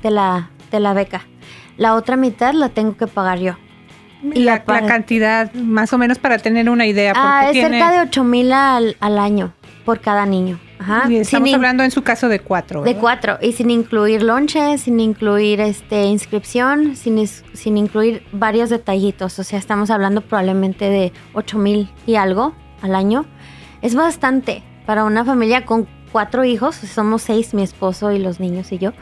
de 0.04 0.12
la, 0.12 0.50
de 0.70 0.78
la 0.78 0.94
beca. 0.94 1.26
La 1.76 1.94
otra 1.94 2.16
mitad 2.16 2.54
la 2.54 2.68
tengo 2.70 2.96
que 2.96 3.06
pagar 3.06 3.38
yo. 3.38 3.56
Y 4.22 4.40
la, 4.40 4.64
cantidad, 4.64 5.52
más 5.52 5.92
o 5.92 5.98
menos 5.98 6.18
para 6.18 6.38
tener 6.38 6.68
una 6.70 6.86
idea. 6.86 7.12
Ah, 7.14 7.50
es 7.50 7.56
cerca 7.56 7.92
de 7.92 8.00
8 8.00 8.24
mil 8.24 8.52
al, 8.52 8.96
año 9.00 9.52
por 9.84 10.00
cada 10.00 10.26
niño. 10.26 10.58
Ajá. 10.78 11.04
Y 11.08 11.16
estamos 11.16 11.52
hablando 11.52 11.84
en 11.84 11.90
su 11.90 12.02
caso 12.02 12.28
de 12.28 12.40
cuatro. 12.40 12.82
De 12.82 12.96
cuatro. 12.96 13.38
Y 13.40 13.52
sin 13.52 13.70
incluir 13.70 14.22
lonches, 14.22 14.82
sin 14.82 15.00
incluir 15.00 15.60
este 15.60 16.04
inscripción, 16.04 16.96
sin, 16.96 17.26
sin 17.26 17.76
incluir 17.76 18.26
varios 18.32 18.70
detallitos. 18.70 19.38
O 19.38 19.44
sea, 19.44 19.58
estamos 19.58 19.90
hablando 19.90 20.22
probablemente 20.22 20.90
de 20.90 21.12
8 21.34 21.58
mil 21.58 21.90
y 22.06 22.16
algo 22.16 22.54
al 22.82 22.94
año 22.94 23.26
es 23.82 23.94
bastante 23.94 24.62
para 24.84 25.04
una 25.04 25.24
familia 25.24 25.64
con 25.64 25.86
cuatro 26.12 26.44
hijos, 26.44 26.76
somos 26.76 27.22
seis, 27.22 27.54
mi 27.54 27.62
esposo 27.62 28.12
y 28.12 28.18
los 28.18 28.40
niños 28.40 28.72
y 28.72 28.78
yo. 28.78 28.92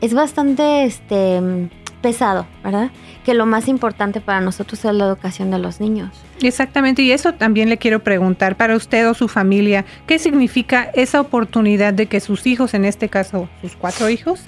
Es 0.00 0.14
bastante 0.14 0.84
este, 0.84 1.70
pesado, 2.04 2.46
¿verdad? 2.62 2.90
Que 3.24 3.32
lo 3.32 3.46
más 3.46 3.66
importante 3.66 4.20
para 4.20 4.42
nosotros 4.42 4.84
es 4.84 4.92
la 4.92 5.06
educación 5.06 5.50
de 5.50 5.58
los 5.58 5.80
niños. 5.80 6.10
Exactamente, 6.42 7.00
y 7.00 7.12
eso 7.12 7.32
también 7.32 7.70
le 7.70 7.78
quiero 7.78 8.04
preguntar 8.04 8.56
para 8.56 8.76
usted 8.76 9.08
o 9.08 9.14
su 9.14 9.26
familia, 9.26 9.86
¿qué 10.06 10.18
significa 10.18 10.90
esa 10.92 11.22
oportunidad 11.22 11.94
de 11.94 12.04
que 12.04 12.20
sus 12.20 12.46
hijos, 12.46 12.74
en 12.74 12.84
este 12.84 13.08
caso 13.08 13.48
sus 13.62 13.74
cuatro 13.74 14.10
hijos, 14.10 14.42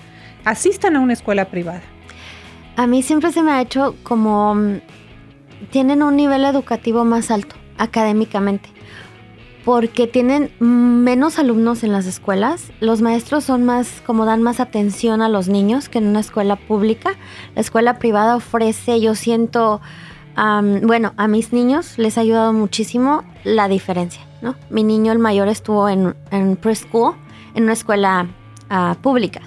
asistan 0.44 0.96
a 0.96 1.00
una 1.00 1.14
escuela 1.14 1.46
privada? 1.46 1.80
A 2.76 2.86
mí 2.86 3.02
siempre 3.02 3.32
se 3.32 3.42
me 3.42 3.52
ha 3.52 3.62
hecho 3.62 3.96
como 4.02 4.54
mm, 4.54 4.80
tienen 5.70 6.02
un 6.02 6.14
nivel 6.14 6.44
educativo 6.44 7.06
más 7.06 7.30
alto 7.30 7.56
académicamente 7.78 8.75
porque 9.66 10.06
tienen 10.06 10.52
menos 10.61 11.40
alumnos 11.40 11.82
en 11.82 11.90
las 11.90 12.06
escuelas. 12.06 12.70
Los 12.78 13.02
maestros 13.02 13.42
son 13.42 13.64
más, 13.64 14.00
como 14.06 14.25
dan 14.25 14.40
más 14.40 14.61
atención 14.61 15.23
a 15.23 15.28
los 15.28 15.49
niños 15.49 15.88
que 15.88 15.99
en 15.99 16.06
una 16.06 16.20
escuela 16.20 16.54
pública. 16.54 17.14
La 17.56 17.62
escuela 17.62 17.99
privada 17.99 18.37
ofrece, 18.37 19.00
yo 19.00 19.16
siento, 19.16 19.80
bueno, 20.37 21.14
a 21.16 21.26
mis 21.26 21.52
niños 21.52 21.99
les 21.99 22.16
ha 22.16 22.20
ayudado 22.20 22.52
muchísimo 22.52 23.25
la 23.42 23.66
diferencia, 23.66 24.23
¿no? 24.40 24.54
Mi 24.70 24.85
niño, 24.85 25.11
el 25.11 25.18
mayor, 25.18 25.49
estuvo 25.49 25.88
en, 25.88 26.14
preschool, 26.62 27.16
en 27.56 27.64
una 27.64 27.73
escuela 27.73 28.28
ah, 28.70 28.96
pública. 29.02 29.40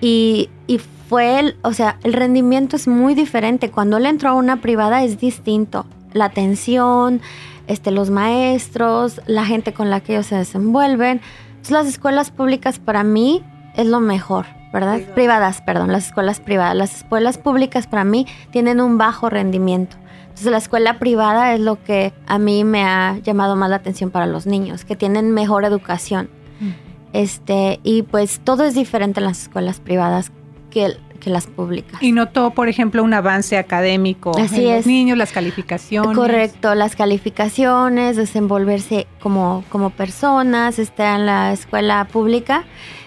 Y, 0.00 0.50
y 0.66 0.80
fue, 1.08 1.38
el, 1.38 1.56
o 1.62 1.72
sea, 1.72 2.00
el 2.02 2.14
rendimiento 2.14 2.74
es 2.74 2.88
muy 2.88 3.14
diferente. 3.14 3.70
Cuando 3.70 3.98
él 3.98 4.06
entró 4.06 4.30
a 4.30 4.34
una 4.34 4.60
privada 4.60 5.04
es 5.04 5.20
distinto. 5.20 5.86
La 6.14 6.24
atención, 6.24 7.20
este, 7.66 7.90
los 7.90 8.10
maestros, 8.10 9.20
la 9.26 9.44
gente 9.44 9.72
con 9.72 9.90
la 9.90 10.00
que 10.00 10.14
ellos 10.14 10.26
se 10.26 10.36
desenvuelven. 10.36 11.20
Entonces, 11.48 11.70
las 11.72 11.86
escuelas 11.86 12.30
públicas 12.30 12.78
para 12.78 13.04
mí 13.04 13.44
es 13.74 13.86
lo 13.86 14.00
mejor, 14.00 14.46
¿verdad? 14.72 15.00
Privadas. 15.14 15.60
perdón, 15.62 15.92
las 15.92 16.06
escuelas 16.06 16.40
privadas. 16.40 16.74
Las 16.74 16.96
escuelas 16.96 17.38
públicas 17.38 17.86
para 17.86 18.04
mí 18.04 18.26
tienen 18.50 18.80
un 18.80 18.98
bajo 18.98 19.30
rendimiento. 19.30 19.96
Entonces 20.36 20.52
la 20.52 20.58
escuela 20.58 20.98
privada 20.98 21.54
es 21.54 21.60
lo 21.60 21.82
que 21.82 22.12
a 22.26 22.38
mí 22.38 22.62
me 22.62 22.84
ha 22.84 23.16
llamado 23.20 23.56
más 23.56 23.70
la 23.70 23.76
atención 23.76 24.10
para 24.10 24.26
los 24.26 24.46
niños, 24.46 24.84
que 24.84 24.94
tienen 24.94 25.30
mejor 25.30 25.64
educación. 25.64 26.28
Mm. 26.60 26.70
Este, 27.14 27.80
y 27.82 28.02
pues 28.02 28.40
todo 28.44 28.64
es 28.64 28.74
diferente 28.74 29.20
en 29.20 29.24
las 29.24 29.44
escuelas 29.44 29.80
privadas 29.80 30.32
que 30.68 30.94
que 31.26 31.30
las 31.30 31.48
públicas. 31.48 32.00
Y 32.00 32.12
notó, 32.12 32.52
por 32.52 32.68
ejemplo, 32.68 33.02
un 33.02 33.12
avance 33.12 33.58
académico 33.58 34.30
Así 34.38 34.64
en 34.64 34.70
es. 34.70 34.76
los 34.76 34.86
niños, 34.86 35.18
las 35.18 35.32
calificaciones. 35.32 36.16
Correcto, 36.16 36.76
las 36.76 36.94
calificaciones, 36.94 38.14
desenvolverse 38.14 39.08
como, 39.20 39.64
como 39.68 39.90
personas, 39.90 40.78
estar 40.78 41.18
en 41.18 41.26
la 41.26 41.52
escuela 41.52 42.06
pública 42.12 42.62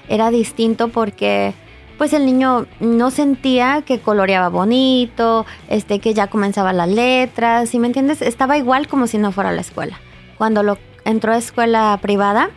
era 0.10 0.32
distinto 0.32 0.90
porque 0.90 1.54
pues 1.98 2.12
el 2.12 2.26
niño 2.26 2.66
no 2.82 3.10
sentía 3.10 3.84
que 3.86 4.00
coloreaba 4.00 4.50
bonito, 4.50 5.46
este, 5.70 6.00
que 6.00 6.14
ya 6.14 6.28
comenzaba 6.28 6.74
las 6.74 6.90
letras, 6.90 7.70
¿sí 7.70 7.80
me 7.80 7.88
entiendes? 7.88 8.22
Estaba 8.22 8.58
igual 8.58 8.90
como 8.90 9.08
si 9.08 9.18
no 9.18 9.32
fuera 9.32 9.52
a 9.52 9.54
la 9.54 9.62
escuela. 9.62 9.98
Cuando 10.38 10.62
lo 10.62 10.78
entró 11.06 11.32
a 11.32 11.38
escuela 11.38 11.98
privada, 12.02 12.50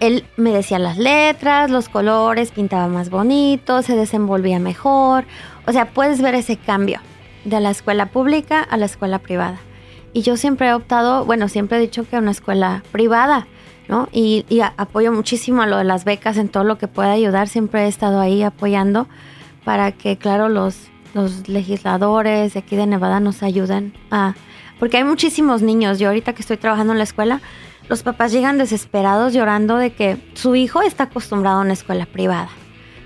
él 0.00 0.24
me 0.36 0.50
decía 0.50 0.78
las 0.78 0.98
letras, 0.98 1.70
los 1.70 1.88
colores, 1.88 2.50
pintaba 2.50 2.88
más 2.88 3.10
bonito, 3.10 3.82
se 3.82 3.96
desenvolvía 3.96 4.58
mejor. 4.58 5.24
O 5.66 5.72
sea, 5.72 5.90
puedes 5.90 6.20
ver 6.20 6.34
ese 6.34 6.56
cambio 6.56 7.00
de 7.44 7.60
la 7.60 7.70
escuela 7.70 8.06
pública 8.06 8.62
a 8.62 8.76
la 8.76 8.86
escuela 8.86 9.18
privada. 9.18 9.58
Y 10.12 10.22
yo 10.22 10.36
siempre 10.36 10.68
he 10.68 10.74
optado, 10.74 11.24
bueno, 11.24 11.48
siempre 11.48 11.78
he 11.78 11.80
dicho 11.80 12.08
que 12.08 12.16
una 12.16 12.30
escuela 12.30 12.82
privada, 12.92 13.46
¿no? 13.88 14.08
Y, 14.12 14.46
apoyo 14.76 15.12
muchísimo 15.12 15.62
a 15.62 15.66
lo 15.66 15.76
de 15.76 15.84
las 15.84 16.04
becas 16.04 16.36
en 16.36 16.48
todo 16.48 16.64
lo 16.64 16.78
que 16.78 16.88
pueda 16.88 17.10
ayudar. 17.10 17.48
Siempre 17.48 17.84
he 17.84 17.88
estado 17.88 18.20
ahí 18.20 18.42
apoyando 18.42 19.08
para 19.64 19.92
que, 19.92 20.16
claro, 20.16 20.48
los, 20.48 20.88
los 21.14 21.48
legisladores 21.48 22.54
de 22.54 22.60
aquí 22.60 22.76
de 22.76 22.86
Nevada 22.86 23.20
nos 23.20 23.42
ayuden 23.42 23.92
a... 24.10 24.34
Porque 24.78 24.98
hay 24.98 25.04
muchísimos 25.04 25.62
niños. 25.62 25.98
Yo 25.98 26.08
ahorita 26.08 26.32
que 26.32 26.42
estoy 26.42 26.58
trabajando 26.58 26.92
en 26.92 26.98
la 26.98 27.04
escuela, 27.04 27.40
los 27.88 28.02
papás 28.02 28.32
llegan 28.32 28.58
desesperados 28.58 29.32
llorando 29.32 29.76
de 29.76 29.92
que 29.92 30.16
su 30.34 30.54
hijo 30.54 30.82
está 30.82 31.04
acostumbrado 31.04 31.58
a 31.58 31.62
una 31.62 31.72
escuela 31.72 32.06
privada. 32.06 32.48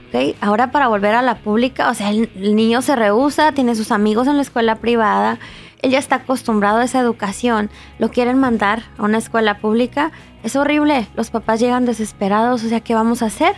¿okay? 0.09 0.37
Ahora 0.41 0.71
para 0.71 0.89
volver 0.89 1.15
a 1.15 1.23
la 1.23 1.39
pública, 1.39 1.91
o 1.91 1.95
sea, 1.95 2.11
el, 2.11 2.31
niño 2.35 2.83
se 2.83 2.97
rehúsa, 2.97 3.53
tiene 3.53 3.75
sus 3.75 3.91
amigos 3.91 4.29
en 4.29 4.37
la 4.37 4.43
escuela 4.43 4.77
privada, 4.77 5.39
él 5.83 5.93
ya 5.93 5.99
está 5.99 6.17
acostumbrado 6.17 6.79
a 6.79 6.85
esa 6.85 7.01
educación, 7.01 7.71
lo 7.99 8.11
quieren 8.11 8.39
mandar 8.39 8.83
a 8.99 9.05
una 9.05 9.19
escuela 9.19 9.59
pública, 9.59 10.11
es 10.43 10.57
horrible, 10.57 11.07
los 11.15 11.31
papás 11.31 11.61
llegan 11.61 11.85
desesperados, 11.85 12.65
o 12.65 12.69
sea, 12.69 12.81
¿qué 12.81 12.95
vamos 12.95 13.23
a 13.23 13.27
hacer? 13.27 13.57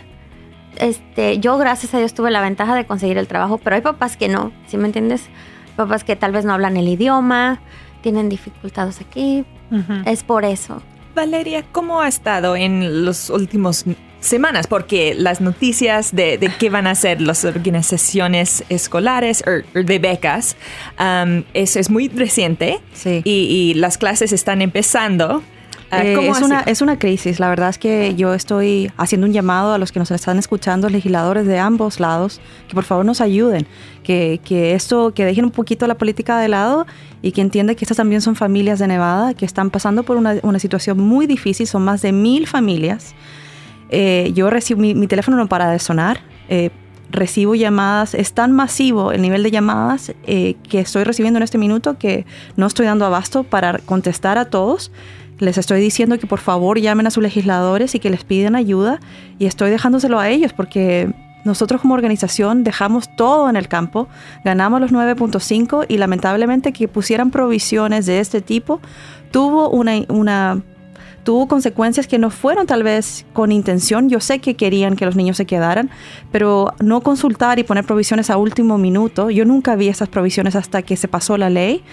Este, 0.77 1.39
yo 1.39 1.57
gracias 1.57 1.93
a 1.93 1.97
Dios 1.97 2.13
tuve 2.13 2.31
la 2.31 2.41
ventaja 2.41 2.75
de 2.75 2.85
conseguir 2.85 3.17
el 3.17 3.27
trabajo, 3.27 3.57
pero 3.57 3.75
hay 3.75 3.81
papás 3.81 4.17
que 4.17 4.27
no, 4.27 4.51
¿sí 4.67 4.77
me 4.77 4.85
entiendes? 4.85 5.29
Papás 5.75 6.03
que 6.03 6.15
tal 6.15 6.31
vez 6.31 6.45
no 6.45 6.53
hablan 6.53 6.77
el 6.77 6.87
idioma, 6.87 7.59
tienen 8.01 8.29
dificultades 8.29 9.01
aquí, 9.01 9.45
es 10.05 10.23
por 10.23 10.43
eso. 10.43 10.81
Valeria, 11.13 11.63
¿cómo 11.71 12.01
ha 12.01 12.07
estado 12.07 12.55
en 12.55 13.05
los 13.05 13.29
últimos 13.29 13.85
semanas? 14.19 14.67
Porque 14.67 15.13
las 15.13 15.41
noticias 15.41 16.15
de, 16.15 16.51
qué 16.59 16.69
van 16.69 16.87
a 16.87 16.95
ser 16.95 17.21
las 17.21 17.43
organizaciones 17.43 18.63
escolares 18.69 19.43
o 19.45 19.79
de 19.79 19.99
becas 19.99 20.55
um, 20.99 21.43
es, 21.53 21.89
muy 21.89 22.07
reciente 22.07 22.79
sí. 22.93 23.21
y, 23.25 23.73
las 23.75 23.97
clases 23.97 24.31
están 24.31 24.61
empezando. 24.61 25.43
Eh, 25.91 26.29
es, 26.29 26.41
una, 26.41 26.61
es 26.61 26.81
una 26.81 26.97
crisis. 26.97 27.39
La 27.39 27.49
verdad 27.49 27.69
es 27.69 27.77
que 27.77 28.15
yo 28.15 28.33
estoy 28.33 28.91
haciendo 28.95 29.27
un 29.27 29.33
llamado 29.33 29.73
a 29.73 29.77
los 29.77 29.91
que 29.91 29.99
nos 29.99 30.09
están 30.11 30.39
escuchando, 30.39 30.89
legisladores 30.89 31.45
de 31.45 31.59
ambos 31.59 31.99
lados, 31.99 32.39
que 32.67 32.75
por 32.75 32.85
favor 32.85 33.03
nos 33.05 33.19
ayuden, 33.19 33.67
que, 34.03 34.39
que 34.43 34.73
esto, 34.73 35.13
que 35.13 35.25
dejen 35.25 35.43
un 35.43 35.51
poquito 35.51 35.87
la 35.87 35.95
política 35.95 36.39
de 36.39 36.47
lado 36.47 36.85
y 37.21 37.33
que 37.33 37.41
entiendan 37.41 37.75
que 37.75 37.83
estas 37.83 37.97
también 37.97 38.21
son 38.21 38.35
familias 38.35 38.79
de 38.79 38.87
Nevada 38.87 39.33
que 39.33 39.45
están 39.45 39.69
pasando 39.69 40.03
por 40.03 40.15
una, 40.15 40.37
una 40.43 40.59
situación 40.59 40.97
muy 40.97 41.27
difícil. 41.27 41.67
Son 41.67 41.83
más 41.83 42.01
de 42.01 42.13
mil 42.13 42.47
familias. 42.47 43.13
Eh, 43.89 44.31
yo 44.33 44.49
recibo, 44.49 44.79
mi, 44.79 45.07
teléfono 45.07 45.35
no 45.35 45.47
para 45.47 45.69
de 45.69 45.79
sonar. 45.79 46.21
Eh, 46.47 46.69
recibo 47.09 47.55
llamadas, 47.55 48.13
es 48.13 48.31
tan 48.31 48.53
masivo 48.53 49.11
el 49.11 49.21
nivel 49.21 49.43
de 49.43 49.51
llamadas 49.51 50.13
que 50.25 50.79
estoy 50.79 51.03
recibiendo 51.03 51.39
en 51.39 51.43
este 51.43 51.57
minuto 51.57 51.97
que 51.97 52.25
no 52.55 52.67
estoy 52.67 52.85
dando 52.85 53.05
abasto 53.05 53.43
para 53.43 53.79
contestar 53.79 54.37
a 54.37 54.45
todos. 54.45 54.93
Les 55.41 55.57
estoy 55.57 55.81
diciendo 55.81 56.19
que 56.19 56.27
por 56.27 56.39
favor 56.39 56.79
llamen 56.79 57.07
a 57.07 57.09
sus 57.09 57.23
legisladores 57.23 57.95
y 57.95 57.99
que 57.99 58.11
les 58.11 58.23
piden 58.23 58.55
ayuda 58.55 58.99
y 59.39 59.47
estoy 59.47 59.71
dejándoselo 59.71 60.19
a 60.19 60.29
ellos 60.29 60.53
porque 60.53 61.11
nosotros 61.43 61.81
como 61.81 61.95
organización 61.95 62.63
dejamos 62.63 63.09
todo 63.15 63.49
en 63.49 63.55
el 63.55 63.67
campo, 63.67 64.07
ganamos 64.45 64.79
los 64.79 64.91
9.5 64.91 65.87
y 65.87 65.97
lamentablemente 65.97 66.71
que 66.71 66.87
pusieran 66.87 67.31
provisiones 67.31 68.05
de 68.05 68.19
este 68.19 68.41
tipo 68.41 68.81
tuvo 69.31 69.71
una, 69.71 69.93
una 70.09 70.61
tuvo 71.23 71.47
consecuencias 71.47 72.05
que 72.05 72.19
no 72.19 72.29
fueron 72.29 72.67
tal 72.67 72.83
vez 72.83 73.25
con 73.33 73.51
intención. 73.51 74.09
Yo 74.09 74.19
sé 74.19 74.37
que 74.37 74.55
querían 74.55 74.95
que 74.95 75.05
los 75.05 75.15
niños 75.15 75.37
se 75.37 75.47
quedaran, 75.47 75.89
pero 76.31 76.75
no 76.79 77.01
consultar 77.01 77.57
y 77.57 77.63
poner 77.63 77.83
provisiones 77.83 78.29
a 78.29 78.37
último 78.37 78.77
minuto. 78.77 79.31
Yo 79.31 79.43
nunca 79.45 79.75
vi 79.75 79.87
esas 79.87 80.07
provisiones 80.07 80.55
hasta 80.55 80.83
que 80.83 80.95
se 80.97 81.07
pasó 81.07 81.35
la 81.35 81.49
ley 81.49 81.83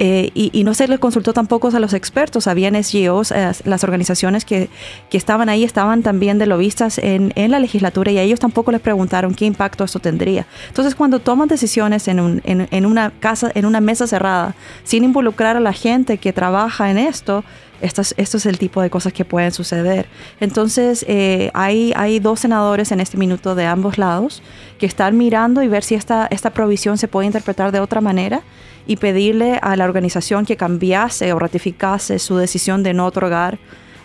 eh, 0.00 0.30
y, 0.32 0.62
no 0.62 0.74
se 0.74 0.86
le 0.86 0.98
consultó 0.98 1.32
tampoco 1.32 1.68
a 1.68 1.80
los 1.80 1.92
expertos, 1.92 2.46
habían 2.46 2.80
SGOs, 2.82 3.32
eh, 3.32 3.50
las 3.64 3.82
organizaciones 3.82 4.44
que, 4.44 4.70
estaban 5.10 5.48
ahí 5.48 5.64
estaban 5.64 6.04
también 6.04 6.38
de 6.38 6.46
lobistas 6.46 6.98
en, 6.98 7.32
en, 7.34 7.50
la 7.50 7.58
legislatura 7.58 8.12
y 8.12 8.18
a 8.18 8.22
ellos 8.22 8.38
tampoco 8.38 8.70
les 8.70 8.80
preguntaron 8.80 9.34
qué 9.34 9.44
impacto 9.44 9.82
esto 9.82 9.98
tendría. 9.98 10.46
Entonces 10.68 10.94
cuando 10.94 11.18
toman 11.18 11.48
decisiones 11.48 12.06
en, 12.06 12.20
un, 12.20 12.40
en, 12.44 12.68
en 12.70 12.86
una 12.86 13.10
casa, 13.18 13.50
en 13.54 13.66
una 13.66 13.80
mesa 13.80 14.06
cerrada, 14.06 14.54
sin 14.84 15.02
involucrar 15.02 15.56
a 15.56 15.60
la 15.60 15.72
gente 15.72 16.18
que 16.18 16.32
trabaja 16.32 16.90
en 16.90 16.98
esto, 16.98 17.42
esto 17.80 18.02
es, 18.02 18.46
el 18.46 18.58
tipo 18.58 18.80
de 18.82 18.90
cosas 18.90 19.12
que 19.12 19.24
pueden 19.24 19.52
suceder. 19.52 20.06
Entonces, 20.40 21.04
eh, 21.08 21.50
hay, 21.54 22.18
dos 22.20 22.40
senadores 22.40 22.92
en 22.92 23.00
este 23.00 23.16
minuto 23.16 23.54
de 23.54 23.66
ambos 23.66 23.98
lados 23.98 24.42
que 24.78 24.86
están 24.86 25.16
mirando 25.16 25.62
y 25.62 25.68
ver 25.68 25.84
si 25.84 25.94
esta 25.94 26.50
provisión 26.52 26.98
se 26.98 27.08
puede 27.08 27.26
interpretar 27.26 27.72
de 27.72 27.80
otra 27.80 28.00
manera 28.00 28.42
y 28.88 28.96
pedirle 28.96 29.60
a 29.62 29.76
la 29.76 29.84
organización 29.84 30.44
que 30.46 30.56
cambiase 30.56 31.32
o 31.32 31.38
ratificase 31.38 32.18
su 32.18 32.36
decisión 32.36 32.82
de 32.82 32.94
no 32.94 33.04
otorgar 33.06 33.58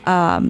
a 0.06 0.42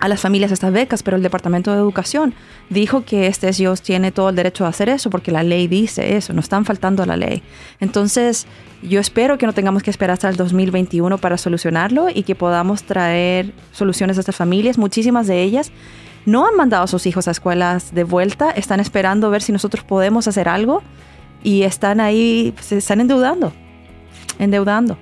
las 0.00 0.20
familias 0.20 0.52
estas 0.52 0.72
becas, 0.72 1.02
pero 1.02 1.16
el 1.16 1.22
Departamento 1.22 1.72
de 1.72 1.78
Educación 1.78 2.34
dijo 2.70 3.04
que 3.04 3.26
este 3.26 3.52
SGOS 3.52 3.82
tiene 3.82 4.12
todo 4.12 4.28
el 4.28 4.36
derecho 4.36 4.64
a 4.64 4.68
hacer 4.68 4.88
eso 4.88 5.10
porque 5.10 5.32
la 5.32 5.42
ley 5.42 5.66
dice 5.66 6.16
eso, 6.16 6.32
no 6.32 6.40
están 6.40 6.64
faltando 6.64 7.02
a 7.02 7.06
la 7.06 7.16
ley. 7.16 7.42
Entonces, 7.80 8.46
yo 8.82 9.00
espero 9.00 9.38
que 9.38 9.46
no 9.46 9.52
tengamos 9.52 9.82
que 9.82 9.90
esperar 9.90 10.14
hasta 10.14 10.28
el 10.28 10.36
2021 10.36 11.18
para 11.18 11.36
solucionarlo 11.36 12.08
y 12.14 12.22
que 12.22 12.36
podamos 12.36 12.84
traer 12.84 13.52
soluciones 13.72 14.18
a 14.18 14.20
estas 14.20 14.36
familias. 14.36 14.78
Muchísimas 14.78 15.26
de 15.26 15.42
ellas 15.42 15.72
no 16.26 16.46
han 16.46 16.54
mandado 16.54 16.84
a 16.84 16.86
sus 16.86 17.06
hijos 17.06 17.26
a 17.26 17.32
escuelas 17.32 17.92
de 17.92 18.04
vuelta, 18.04 18.50
están 18.50 18.78
esperando 18.78 19.30
ver 19.30 19.42
si 19.42 19.50
nosotros 19.50 19.84
podemos 19.84 20.28
hacer 20.28 20.48
algo 20.48 20.82
y 21.42 21.62
están 21.62 21.98
ahí, 22.00 22.54
se 22.60 22.78
están 22.78 23.00
endeudando 23.00 23.52
endeudando. 24.38 24.98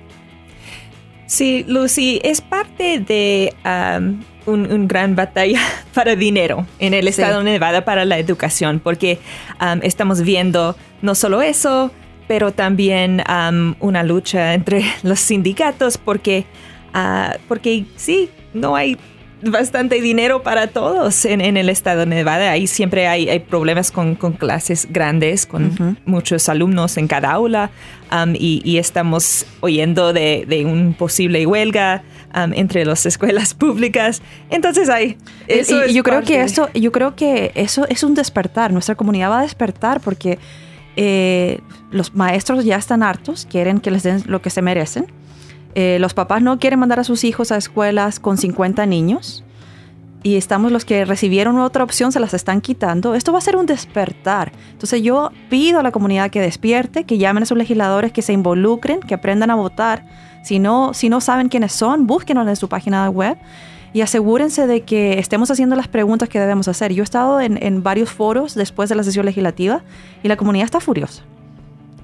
Sí, 1.25 1.65
Lucy, 1.67 2.19
es 2.23 2.41
parte 2.41 2.99
de 2.99 3.53
um, 3.65 4.19
un, 4.45 4.87
gran 4.87 5.15
batalla 5.15 5.59
para 5.93 6.15
dinero 6.15 6.67
en 6.79 6.93
el 6.93 7.07
estado 7.07 7.39
de 7.39 7.45
Nevada 7.45 7.85
para 7.85 8.05
la 8.05 8.19
educación, 8.19 8.79
porque 8.79 9.19
um, 9.61 9.79
estamos 9.81 10.21
viendo 10.21 10.75
no 11.01 11.15
solo 11.15 11.41
eso, 11.41 11.91
pero 12.27 12.51
también 12.51 13.23
um, 13.27 13.75
una 13.79 14.03
lucha 14.03 14.53
entre 14.53 14.83
los 15.03 15.19
sindicatos, 15.19 15.97
porque, 15.97 16.45
uh, 16.93 17.35
porque 17.47 17.85
sí, 17.95 18.29
no 18.53 18.75
hay 18.75 18.97
bastante 19.49 20.01
dinero 20.01 20.43
para 20.43 20.67
todos 20.67 21.25
en, 21.25 21.41
el 21.41 21.69
estado 21.69 22.01
de 22.01 22.05
Nevada. 22.07 22.51
Ahí 22.51 22.67
siempre 22.67 23.07
hay, 23.07 23.39
problemas 23.39 23.91
con, 23.91 24.15
clases 24.15 24.87
grandes, 24.89 25.45
con 25.45 25.97
muchos 26.05 26.49
alumnos 26.49 26.97
en 26.97 27.07
cada 27.07 27.31
aula 27.31 27.71
um, 28.11 28.33
y, 28.35 28.77
estamos 28.77 29.45
oyendo 29.61 30.13
de, 30.13 30.63
un 30.65 30.93
posible 30.93 31.45
huelga 31.45 32.03
um, 32.35 32.53
entre 32.53 32.85
las 32.85 33.05
escuelas 33.05 33.53
públicas. 33.53 34.21
Entonces 34.49 34.89
ahí, 34.89 35.17
eso 35.47 35.85
yo 35.87 36.03
creo 36.03 36.21
que 36.21 36.41
eso, 36.41 36.69
yo 36.73 36.91
creo 36.91 37.15
que 37.15 37.51
eso 37.55 37.87
es 37.87 38.03
un 38.03 38.13
despertar. 38.13 38.71
Nuestra 38.71 38.95
comunidad 38.95 39.29
va 39.29 39.39
a 39.39 39.43
despertar 39.43 40.01
porque 40.01 40.39
eh, 40.95 41.59
los 41.91 42.13
maestros 42.13 42.65
ya 42.65 42.77
están 42.77 43.03
hartos, 43.03 43.47
quieren 43.49 43.79
que 43.79 43.91
les 43.91 44.03
den 44.03 44.23
lo 44.25 44.41
que 44.41 44.49
se 44.49 44.61
merecen. 44.61 45.07
Eh, 45.75 45.97
los 45.99 46.13
papás 46.13 46.41
no 46.41 46.59
quieren 46.59 46.79
mandar 46.79 46.99
a 46.99 47.03
sus 47.03 47.23
hijos 47.23 47.51
a 47.51 47.57
escuelas 47.57 48.19
con 48.19 48.37
50 48.37 48.85
niños 48.85 49.43
y 50.23 50.37
estamos 50.37 50.71
los 50.71 50.85
que 50.85 51.03
recibieron 51.03 51.59
otra 51.59 51.83
opción, 51.83 52.13
se 52.13 52.19
las 52.19 52.33
están 52.33 52.61
quitando. 52.61 53.13
Esto 53.13 53.33
va 53.33 53.39
a 53.39 53.41
ser 53.41 53.57
un 53.57 53.65
despertar. 53.65 54.53
Entonces 54.71 55.01
yo 55.01 55.31
pido 55.49 55.79
a 55.79 55.83
la 55.83 55.91
comunidad 55.91 56.31
que 56.31 56.39
despierte, 56.39 57.03
que 57.03 57.17
llamen 57.17 57.43
a 57.43 57.45
sus 57.45 57.57
legisladores, 57.57 58.13
que 58.13 58.21
se 58.21 58.31
involucren, 58.31 59.01
que 59.01 59.13
aprendan 59.13 59.51
a 59.51 59.55
votar. 59.55 60.05
Si 60.43 60.59
no, 60.59 60.93
si 60.93 61.09
no 61.09 61.19
saben 61.19 61.49
quiénes 61.49 61.73
son, 61.73 62.07
búsquenlos 62.07 62.47
en 62.47 62.55
su 62.55 62.69
página 62.69 63.09
web 63.09 63.37
y 63.91 64.01
asegúrense 64.01 64.65
de 64.65 64.81
que 64.81 65.19
estemos 65.19 65.51
haciendo 65.51 65.75
las 65.75 65.89
preguntas 65.89 66.29
que 66.29 66.39
debemos 66.39 66.69
hacer. 66.69 66.93
Yo 66.93 67.03
he 67.03 67.05
estado 67.05 67.41
en, 67.41 67.61
en 67.61 67.83
varios 67.83 68.09
foros 68.09 68.55
después 68.55 68.89
de 68.89 68.95
la 68.95 69.03
sesión 69.03 69.25
legislativa 69.25 69.83
y 70.23 70.29
la 70.29 70.37
comunidad 70.37 70.65
está 70.65 70.79
furiosa. 70.79 71.23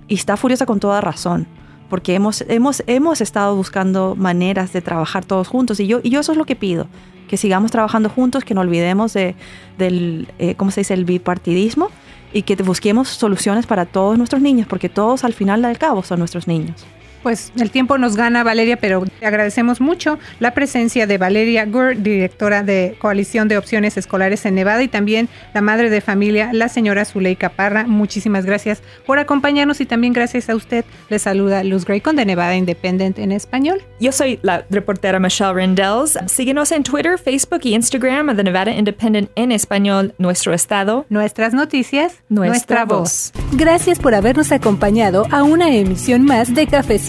Y 0.09 0.15
está 0.15 0.35
furiosa 0.35 0.65
con 0.65 0.81
toda 0.81 0.99
razón 0.99 1.47
porque 1.89 2.15
hemos, 2.15 2.43
hemos, 2.47 2.83
hemos 2.87 3.21
estado 3.21 3.55
buscando 3.55 4.15
maneras 4.15 4.71
de 4.73 4.81
trabajar 4.81 5.25
todos 5.25 5.47
juntos 5.47 5.79
y 5.79 5.87
yo, 5.87 5.99
y 6.03 6.09
yo 6.09 6.19
eso 6.19 6.31
es 6.31 6.37
lo 6.37 6.45
que 6.45 6.55
pido, 6.55 6.87
que 7.27 7.37
sigamos 7.37 7.71
trabajando 7.71 8.09
juntos, 8.09 8.43
que 8.43 8.53
no 8.53 8.61
olvidemos 8.61 9.13
de, 9.13 9.35
del, 9.77 10.27
eh, 10.39 10.55
¿cómo 10.55 10.71
se 10.71 10.81
dice?, 10.81 10.93
el 10.93 11.05
bipartidismo 11.05 11.89
y 12.31 12.43
que 12.43 12.55
busquemos 12.55 13.09
soluciones 13.09 13.65
para 13.65 13.85
todos 13.85 14.17
nuestros 14.17 14.41
niños, 14.41 14.67
porque 14.67 14.89
todos 14.89 15.23
al 15.23 15.33
final 15.33 15.61
del 15.61 15.77
cabo 15.77 16.03
son 16.03 16.19
nuestros 16.19 16.47
niños. 16.47 16.85
Pues 17.21 17.51
el 17.57 17.69
tiempo 17.69 17.97
nos 17.97 18.15
gana, 18.15 18.43
Valeria, 18.43 18.77
pero 18.77 19.03
te 19.19 19.25
agradecemos 19.25 19.81
mucho 19.81 20.17
la 20.39 20.53
presencia 20.53 21.05
de 21.05 21.17
Valeria 21.17 21.65
Gur, 21.65 21.97
directora 21.97 22.63
de 22.63 22.95
Coalición 22.97 23.49
de 23.49 23.57
Opciones 23.57 23.97
Escolares 23.97 24.45
en 24.45 24.55
Nevada, 24.55 24.81
y 24.83 24.87
también 24.87 25.27
la 25.53 25.61
madre 25.61 25.89
de 25.89 25.99
familia, 25.99 26.51
la 26.53 26.69
señora 26.69 27.03
Zuleika 27.03 27.49
Parra. 27.49 27.85
Muchísimas 27.85 28.45
gracias 28.45 28.81
por 29.05 29.19
acompañarnos 29.19 29.81
y 29.81 29.85
también 29.85 30.13
gracias 30.13 30.49
a 30.49 30.55
usted. 30.55 30.85
Le 31.09 31.19
saluda 31.19 31.63
Luz 31.63 31.83
Graycon 31.83 32.15
de 32.15 32.25
Nevada 32.25 32.55
Independent 32.55 33.19
en 33.19 33.33
español. 33.33 33.81
Yo 33.99 34.13
soy 34.13 34.39
la 34.41 34.65
reportera 34.69 35.19
Michelle 35.19 35.53
Rendells. 35.53 36.17
Síguenos 36.27 36.71
en 36.71 36.83
Twitter, 36.83 37.17
Facebook 37.19 37.61
y 37.63 37.75
Instagram 37.75 38.35
de 38.35 38.43
Nevada 38.43 38.71
Independent 38.71 39.29
en 39.35 39.51
español, 39.51 40.13
nuestro 40.17 40.53
estado. 40.53 41.05
Nuestras 41.09 41.53
noticias, 41.53 42.21
nuestra, 42.29 42.85
voz. 42.85 43.33
Gracias 43.53 43.99
por 43.99 44.15
habernos 44.15 44.51
acompañado 44.51 45.27
a 45.31 45.43
una 45.43 45.69
emisión 45.69 46.23
más 46.23 46.53
de 46.55 46.67
Cafecito 46.67 47.08